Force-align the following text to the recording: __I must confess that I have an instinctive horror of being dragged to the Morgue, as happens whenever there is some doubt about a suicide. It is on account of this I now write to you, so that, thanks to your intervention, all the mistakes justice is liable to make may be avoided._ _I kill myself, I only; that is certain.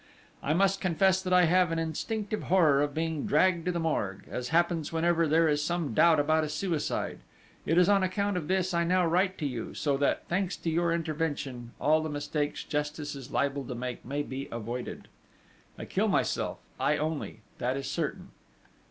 __I 0.49 0.55
must 0.57 0.81
confess 0.81 1.21
that 1.21 1.31
I 1.31 1.43
have 1.43 1.71
an 1.71 1.77
instinctive 1.77 2.45
horror 2.45 2.81
of 2.81 2.95
being 2.95 3.27
dragged 3.27 3.67
to 3.67 3.71
the 3.71 3.79
Morgue, 3.79 4.23
as 4.31 4.47
happens 4.49 4.91
whenever 4.91 5.27
there 5.27 5.47
is 5.47 5.63
some 5.63 5.93
doubt 5.93 6.19
about 6.19 6.43
a 6.43 6.49
suicide. 6.49 7.19
It 7.67 7.77
is 7.77 7.87
on 7.87 8.01
account 8.01 8.35
of 8.35 8.47
this 8.47 8.73
I 8.73 8.83
now 8.83 9.05
write 9.05 9.37
to 9.37 9.45
you, 9.45 9.75
so 9.75 9.97
that, 9.97 10.27
thanks 10.27 10.57
to 10.57 10.71
your 10.71 10.91
intervention, 10.91 11.73
all 11.79 12.01
the 12.01 12.09
mistakes 12.09 12.63
justice 12.63 13.13
is 13.13 13.29
liable 13.29 13.65
to 13.67 13.75
make 13.75 14.03
may 14.03 14.23
be 14.23 14.47
avoided._ 14.51 15.05
_I 15.77 15.87
kill 15.87 16.07
myself, 16.07 16.57
I 16.79 16.97
only; 16.97 17.41
that 17.59 17.77
is 17.77 17.87
certain. 17.87 18.29